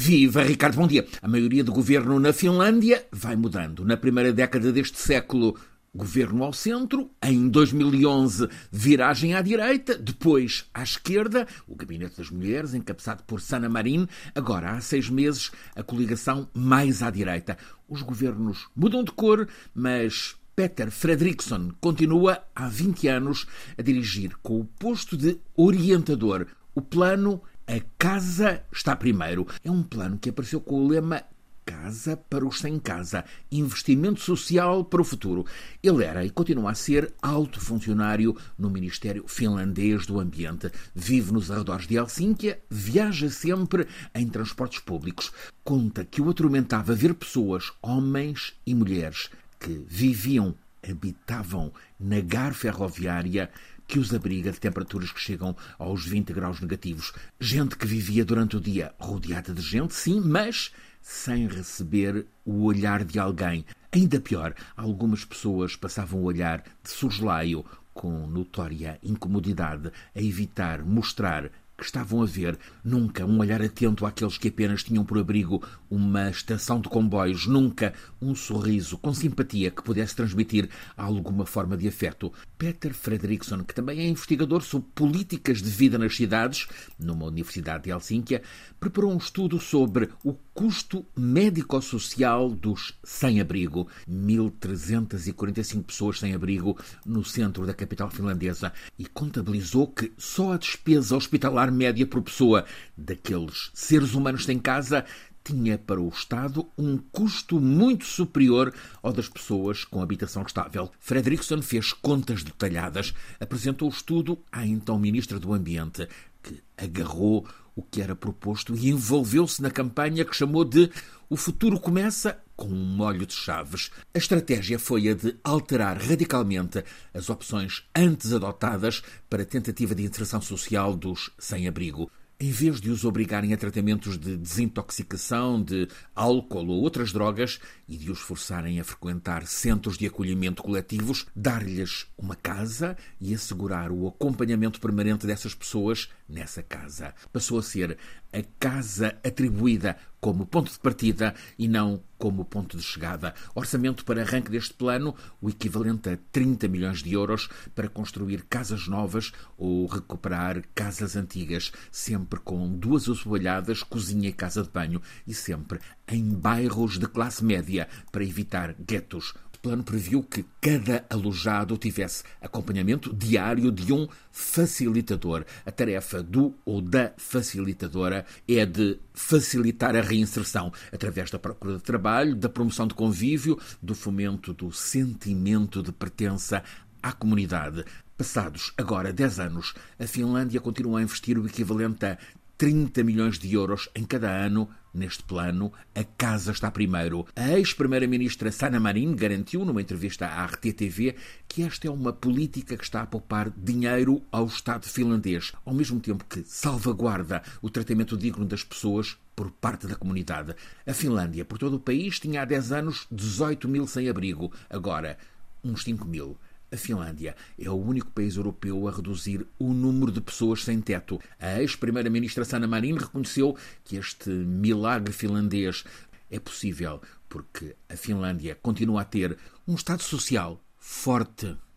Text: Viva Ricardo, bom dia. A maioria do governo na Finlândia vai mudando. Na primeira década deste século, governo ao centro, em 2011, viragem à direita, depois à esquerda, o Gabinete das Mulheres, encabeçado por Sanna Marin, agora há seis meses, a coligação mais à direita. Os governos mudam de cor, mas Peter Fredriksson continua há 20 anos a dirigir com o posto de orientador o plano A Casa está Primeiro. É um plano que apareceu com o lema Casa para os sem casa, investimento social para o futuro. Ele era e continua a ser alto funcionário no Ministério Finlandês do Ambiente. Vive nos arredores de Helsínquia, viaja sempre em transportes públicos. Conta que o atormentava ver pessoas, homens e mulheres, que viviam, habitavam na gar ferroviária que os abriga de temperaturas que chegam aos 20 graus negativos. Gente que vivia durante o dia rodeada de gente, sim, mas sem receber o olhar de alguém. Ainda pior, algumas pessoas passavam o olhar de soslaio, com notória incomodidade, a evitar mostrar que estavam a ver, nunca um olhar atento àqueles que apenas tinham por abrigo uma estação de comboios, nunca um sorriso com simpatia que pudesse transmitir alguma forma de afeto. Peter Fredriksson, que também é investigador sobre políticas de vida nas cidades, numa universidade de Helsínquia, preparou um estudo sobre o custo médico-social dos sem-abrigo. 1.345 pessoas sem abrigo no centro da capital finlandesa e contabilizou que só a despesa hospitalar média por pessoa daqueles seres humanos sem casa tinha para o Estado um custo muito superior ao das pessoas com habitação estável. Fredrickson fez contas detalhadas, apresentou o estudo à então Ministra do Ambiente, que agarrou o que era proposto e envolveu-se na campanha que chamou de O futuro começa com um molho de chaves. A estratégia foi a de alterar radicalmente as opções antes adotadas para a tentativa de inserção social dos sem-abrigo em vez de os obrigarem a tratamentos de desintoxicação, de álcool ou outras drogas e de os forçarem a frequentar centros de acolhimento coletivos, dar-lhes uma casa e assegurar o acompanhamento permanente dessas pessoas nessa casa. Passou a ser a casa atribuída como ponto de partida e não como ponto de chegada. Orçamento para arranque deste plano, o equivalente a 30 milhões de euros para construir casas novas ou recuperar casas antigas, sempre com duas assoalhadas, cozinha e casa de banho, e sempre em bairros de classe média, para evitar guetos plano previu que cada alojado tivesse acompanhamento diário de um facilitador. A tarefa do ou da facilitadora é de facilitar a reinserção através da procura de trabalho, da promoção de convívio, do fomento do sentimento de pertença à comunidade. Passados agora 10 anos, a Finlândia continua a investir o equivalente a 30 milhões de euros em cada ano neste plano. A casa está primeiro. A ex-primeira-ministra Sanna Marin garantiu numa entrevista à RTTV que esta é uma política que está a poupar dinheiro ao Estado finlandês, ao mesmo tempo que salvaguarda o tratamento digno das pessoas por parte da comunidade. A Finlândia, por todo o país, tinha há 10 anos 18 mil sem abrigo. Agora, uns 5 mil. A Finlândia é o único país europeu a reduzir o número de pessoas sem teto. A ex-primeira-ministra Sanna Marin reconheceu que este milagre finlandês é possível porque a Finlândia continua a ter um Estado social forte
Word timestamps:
Viva 0.00 0.44
Ricardo, 0.44 0.76
bom 0.76 0.86
dia. 0.86 1.04
A 1.20 1.26
maioria 1.26 1.64
do 1.64 1.72
governo 1.72 2.20
na 2.20 2.32
Finlândia 2.32 3.04
vai 3.10 3.34
mudando. 3.34 3.84
Na 3.84 3.96
primeira 3.96 4.32
década 4.32 4.70
deste 4.70 4.96
século, 4.96 5.58
governo 5.92 6.44
ao 6.44 6.52
centro, 6.52 7.10
em 7.20 7.48
2011, 7.48 8.48
viragem 8.70 9.34
à 9.34 9.42
direita, 9.42 9.98
depois 9.98 10.66
à 10.72 10.84
esquerda, 10.84 11.48
o 11.66 11.74
Gabinete 11.74 12.18
das 12.18 12.30
Mulheres, 12.30 12.74
encabeçado 12.74 13.24
por 13.24 13.40
Sanna 13.40 13.68
Marin, 13.68 14.06
agora 14.36 14.70
há 14.70 14.80
seis 14.80 15.10
meses, 15.10 15.50
a 15.74 15.82
coligação 15.82 16.48
mais 16.54 17.02
à 17.02 17.10
direita. 17.10 17.58
Os 17.88 18.00
governos 18.00 18.68
mudam 18.76 19.02
de 19.02 19.10
cor, 19.10 19.48
mas 19.74 20.36
Peter 20.54 20.92
Fredriksson 20.92 21.72
continua 21.80 22.44
há 22.54 22.68
20 22.68 23.08
anos 23.08 23.48
a 23.76 23.82
dirigir 23.82 24.36
com 24.44 24.60
o 24.60 24.64
posto 24.64 25.16
de 25.16 25.40
orientador 25.56 26.46
o 26.72 26.80
plano 26.80 27.42
A 27.68 27.80
Casa 27.98 28.62
está 28.72 28.96
Primeiro. 28.96 29.46
É 29.62 29.70
um 29.70 29.82
plano 29.82 30.16
que 30.18 30.30
apareceu 30.30 30.58
com 30.58 30.76
o 30.76 30.88
lema 30.88 31.22
Casa 31.66 32.16
para 32.16 32.46
os 32.46 32.60
sem 32.60 32.78
casa, 32.78 33.26
investimento 33.52 34.20
social 34.20 34.82
para 34.86 35.02
o 35.02 35.04
futuro. 35.04 35.44
Ele 35.82 36.02
era 36.02 36.24
e 36.24 36.30
continua 36.30 36.70
a 36.70 36.74
ser 36.74 37.12
alto 37.20 37.60
funcionário 37.60 38.34
no 38.56 38.70
Ministério 38.70 39.24
Finlandês 39.28 40.06
do 40.06 40.18
Ambiente. 40.18 40.72
Vive 40.94 41.30
nos 41.30 41.50
arredores 41.50 41.86
de 41.86 41.98
Helsínquia, 41.98 42.58
viaja 42.70 43.28
sempre 43.28 43.86
em 44.14 44.26
transportes 44.26 44.80
públicos. 44.80 45.30
Conta 45.62 46.06
que 46.06 46.22
o 46.22 46.30
atormentava 46.30 46.94
ver 46.94 47.12
pessoas, 47.12 47.70
homens 47.82 48.54
e 48.64 48.74
mulheres, 48.74 49.28
que 49.60 49.84
viviam, 49.86 50.54
habitavam 50.90 51.72
na 51.98 52.20
gar 52.20 52.54
ferroviária 52.54 53.50
que 53.86 53.98
os 53.98 54.12
abriga 54.12 54.52
de 54.52 54.60
temperaturas 54.60 55.10
que 55.10 55.20
chegam 55.20 55.56
aos 55.78 56.06
20 56.06 56.32
graus 56.32 56.60
negativos. 56.60 57.12
Gente 57.40 57.76
que 57.76 57.86
vivia 57.86 58.24
durante 58.24 58.56
o 58.56 58.60
dia 58.60 58.94
rodeada 58.98 59.54
de 59.54 59.62
gente, 59.62 59.94
sim, 59.94 60.20
mas 60.20 60.72
sem 61.00 61.46
receber 61.46 62.26
o 62.44 62.64
olhar 62.64 63.02
de 63.02 63.18
alguém. 63.18 63.64
Ainda 63.90 64.20
pior, 64.20 64.54
algumas 64.76 65.24
pessoas 65.24 65.74
passavam 65.74 66.20
o 66.20 66.24
olhar 66.24 66.62
de 66.82 66.90
soslaio, 66.90 67.64
com 67.94 68.26
notória 68.26 68.98
incomodidade, 69.02 69.90
a 70.14 70.20
evitar 70.20 70.84
mostrar 70.84 71.50
que 71.78 71.84
estavam 71.84 72.20
a 72.20 72.26
ver, 72.26 72.58
nunca 72.82 73.24
um 73.24 73.38
olhar 73.38 73.62
atento 73.62 74.04
àqueles 74.04 74.36
que 74.36 74.48
apenas 74.48 74.82
tinham 74.82 75.04
por 75.04 75.16
abrigo 75.16 75.62
uma 75.88 76.28
estação 76.28 76.80
de 76.80 76.88
comboios, 76.88 77.46
nunca 77.46 77.94
um 78.20 78.34
sorriso 78.34 78.98
com 78.98 79.14
simpatia 79.14 79.70
que 79.70 79.80
pudesse 79.80 80.16
transmitir 80.16 80.68
alguma 80.96 81.46
forma 81.46 81.76
de 81.76 81.86
afeto. 81.86 82.32
Peter 82.58 82.92
Fredriksson, 82.92 83.62
que 83.62 83.72
também 83.72 84.00
é 84.00 84.08
investigador 84.08 84.62
sobre 84.62 84.88
políticas 84.92 85.62
de 85.62 85.70
vida 85.70 85.96
nas 85.96 86.16
cidades, 86.16 86.66
numa 86.98 87.26
universidade 87.26 87.84
de 87.84 87.90
Helsínquia, 87.90 88.42
preparou 88.80 89.12
um 89.12 89.18
estudo 89.18 89.60
sobre 89.60 90.08
o 90.24 90.34
custo 90.52 91.06
médico-social 91.16 92.50
dos 92.50 92.98
sem-abrigo. 93.04 93.86
1.345 94.10 95.84
pessoas 95.84 96.18
sem 96.18 96.34
abrigo 96.34 96.76
no 97.06 97.24
centro 97.24 97.64
da 97.64 97.72
capital 97.72 98.10
finlandesa 98.10 98.72
e 98.98 99.06
contabilizou 99.06 99.86
que 99.86 100.12
só 100.18 100.54
a 100.54 100.56
despesa 100.56 101.16
hospitalar 101.16 101.67
média 101.70 102.06
por 102.06 102.22
pessoa 102.22 102.64
daqueles 102.96 103.70
seres 103.74 104.14
humanos 104.14 104.44
sem 104.44 104.58
casa 104.58 105.04
tinha 105.44 105.78
para 105.78 106.00
o 106.00 106.08
Estado 106.08 106.68
um 106.76 106.98
custo 106.98 107.58
muito 107.58 108.04
superior 108.04 108.74
ao 109.02 109.12
das 109.12 109.28
pessoas 109.28 109.82
com 109.82 110.02
habitação 110.02 110.42
estável. 110.42 110.90
Fredrickson 111.00 111.62
fez 111.62 111.92
contas 111.92 112.42
detalhadas, 112.42 113.14
apresentou 113.40 113.88
o 113.88 113.92
estudo 113.92 114.38
à 114.52 114.66
então 114.66 114.98
Ministra 114.98 115.40
do 115.40 115.54
Ambiente, 115.54 116.06
que 116.42 116.62
agarrou 116.76 117.46
o 117.74 117.82
que 117.82 118.02
era 118.02 118.14
proposto 118.14 118.74
e 118.74 118.90
envolveu-se 118.90 119.62
na 119.62 119.70
campanha 119.70 120.24
que 120.24 120.36
chamou 120.36 120.64
de 120.64 120.90
O 121.30 121.36
futuro 121.36 121.80
começa 121.80 122.38
com 122.58 122.66
um 122.66 122.96
molho 122.96 123.24
de 123.24 123.34
chaves. 123.34 123.88
A 124.12 124.18
estratégia 124.18 124.80
foi 124.80 125.08
a 125.08 125.14
de 125.14 125.36
alterar 125.44 125.96
radicalmente 125.96 126.84
as 127.14 127.30
opções 127.30 127.84
antes 127.94 128.32
adotadas 128.32 129.00
para 129.30 129.44
a 129.44 129.46
tentativa 129.46 129.94
de 129.94 130.02
inserção 130.02 130.42
social 130.42 130.96
dos 130.96 131.30
sem-abrigo 131.38 132.10
em 132.40 132.52
vez 132.52 132.80
de 132.80 132.88
os 132.90 133.04
obrigarem 133.04 133.52
a 133.52 133.56
tratamentos 133.56 134.16
de 134.16 134.36
desintoxicação, 134.36 135.60
de 135.60 135.88
álcool 136.14 136.68
ou 136.68 136.82
outras 136.82 137.12
drogas 137.12 137.58
e 137.88 137.96
de 137.96 138.12
os 138.12 138.20
forçarem 138.20 138.78
a 138.78 138.84
frequentar 138.84 139.44
centros 139.46 139.98
de 139.98 140.06
acolhimento 140.06 140.62
coletivos, 140.62 141.26
dar-lhes 141.34 142.06
uma 142.16 142.36
casa 142.36 142.96
e 143.20 143.34
assegurar 143.34 143.90
o 143.90 144.06
acompanhamento 144.06 144.80
permanente 144.80 145.26
dessas 145.26 145.52
pessoas 145.52 146.08
nessa 146.28 146.62
casa. 146.62 147.12
Passou 147.32 147.58
a 147.58 147.62
ser 147.62 147.98
a 148.32 148.42
casa 148.60 149.18
atribuída 149.24 149.96
como 150.20 150.46
ponto 150.46 150.70
de 150.70 150.78
partida 150.78 151.34
e 151.58 151.68
não 151.68 152.02
como 152.18 152.44
ponto 152.44 152.76
de 152.76 152.82
chegada. 152.82 153.34
Orçamento 153.54 154.04
para 154.04 154.22
arranque 154.22 154.50
deste 154.50 154.74
plano, 154.74 155.14
o 155.40 155.48
equivalente 155.48 156.08
a 156.10 156.18
30 156.32 156.66
milhões 156.68 157.02
de 157.02 157.12
euros 157.12 157.48
para 157.74 157.88
construir 157.88 158.44
casas 158.44 158.88
novas 158.88 159.32
ou 159.56 159.86
recuperar 159.86 160.62
casas 160.74 161.14
antigas, 161.14 161.70
sempre 161.92 162.40
com 162.40 162.76
duas 162.76 163.08
assoalhadas, 163.08 163.82
cozinha 163.82 164.28
e 164.28 164.32
casa 164.32 164.62
de 164.62 164.70
banho, 164.70 165.00
e 165.26 165.32
sempre 165.32 165.78
em 166.08 166.28
bairros 166.30 166.98
de 166.98 167.06
classe 167.06 167.44
média, 167.44 167.88
para 168.10 168.24
evitar 168.24 168.74
guetos 168.74 169.34
plano 169.68 169.84
previu 169.84 170.22
que 170.22 170.46
cada 170.62 171.04
alojado 171.10 171.76
tivesse 171.76 172.24
acompanhamento 172.40 173.14
diário 173.14 173.70
de 173.70 173.92
um 173.92 174.08
facilitador. 174.32 175.44
A 175.66 175.70
tarefa 175.70 176.22
do 176.22 176.54
ou 176.64 176.80
da 176.80 177.12
facilitadora 177.18 178.24
é 178.48 178.64
de 178.64 178.98
facilitar 179.12 179.94
a 179.94 180.00
reinserção 180.00 180.72
através 180.90 181.30
da 181.30 181.38
procura 181.38 181.76
de 181.76 181.82
trabalho, 181.82 182.34
da 182.34 182.48
promoção 182.48 182.86
de 182.86 182.94
convívio, 182.94 183.58
do 183.82 183.94
fomento 183.94 184.54
do 184.54 184.72
sentimento 184.72 185.82
de 185.82 185.92
pertença 185.92 186.62
à 187.02 187.12
comunidade. 187.12 187.84
Passados 188.16 188.72
agora 188.76 189.12
10 189.12 189.38
anos, 189.38 189.74
a 189.96 190.06
Finlândia 190.06 190.60
continua 190.60 190.98
a 190.98 191.02
investir 191.02 191.38
o 191.38 191.46
equivalente 191.46 192.06
a 192.06 192.18
30 192.58 193.04
milhões 193.04 193.38
de 193.38 193.54
euros 193.54 193.88
em 193.94 194.04
cada 194.04 194.28
ano 194.28 194.68
neste 194.92 195.22
plano. 195.22 195.72
A 195.94 196.02
casa 196.02 196.50
está 196.50 196.68
primeiro. 196.72 197.24
A 197.36 197.56
ex-primeira-ministra 197.56 198.50
Sanna 198.50 198.80
Marin 198.80 199.14
garantiu 199.14 199.64
numa 199.64 199.80
entrevista 199.80 200.26
à 200.26 200.44
RTTV 200.44 201.14
que 201.46 201.62
esta 201.62 201.86
é 201.86 201.90
uma 201.90 202.12
política 202.12 202.76
que 202.76 202.82
está 202.82 203.02
a 203.02 203.06
poupar 203.06 203.48
dinheiro 203.56 204.20
ao 204.32 204.46
Estado 204.46 204.86
finlandês, 204.86 205.52
ao 205.64 205.72
mesmo 205.72 206.00
tempo 206.00 206.24
que 206.24 206.42
salvaguarda 206.44 207.44
o 207.62 207.70
tratamento 207.70 208.16
digno 208.16 208.44
das 208.44 208.64
pessoas 208.64 209.16
por 209.36 209.52
parte 209.52 209.86
da 209.86 209.94
comunidade. 209.94 210.56
A 210.84 210.92
Finlândia, 210.92 211.44
por 211.44 211.58
todo 211.58 211.76
o 211.76 211.80
país, 211.80 212.18
tinha 212.18 212.42
há 212.42 212.44
10 212.44 212.72
anos 212.72 213.06
18 213.12 213.68
mil 213.68 213.86
sem 213.86 214.08
abrigo. 214.08 214.52
Agora, 214.68 215.16
uns 215.62 215.84
5 215.84 216.04
mil. 216.04 216.36
A 216.70 216.76
Finlândia 216.76 217.34
é 217.58 217.70
o 217.70 217.74
único 217.74 218.10
país 218.10 218.36
europeu 218.36 218.86
a 218.86 218.90
reduzir 218.90 219.46
o 219.58 219.72
número 219.72 220.12
de 220.12 220.20
pessoas 220.20 220.64
sem 220.64 220.80
teto. 220.80 221.18
A 221.40 221.60
ex-primeira-ministra 221.60 222.44
Sanna 222.44 222.66
Marin 222.66 222.96
reconheceu 222.96 223.56
que 223.82 223.96
este 223.96 224.28
milagre 224.28 225.12
finlandês 225.12 225.84
é 226.30 226.38
possível 226.38 227.00
porque 227.28 227.74
a 227.88 227.96
Finlândia 227.96 228.58
continua 228.62 229.02
a 229.02 229.04
ter 229.04 229.36
um 229.66 229.74
Estado 229.74 230.02
social 230.02 230.62
forte 230.78 231.56